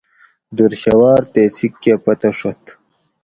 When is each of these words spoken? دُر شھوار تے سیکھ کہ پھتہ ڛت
دُر 0.55 0.71
شھوار 0.81 1.21
تے 1.33 1.43
سیکھ 1.55 1.77
کہ 1.81 1.93
پھتہ 2.03 2.29
ڛت 2.37 2.63